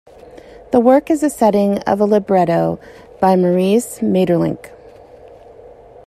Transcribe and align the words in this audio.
The 0.71 0.79
work 0.79 1.11
is 1.11 1.21
a 1.21 1.29
setting 1.29 1.77
of 1.81 2.01
a 2.01 2.05
libretto 2.05 2.79
by 3.19 3.35
Maurice 3.35 3.99
Maeterlinck. 4.01 4.71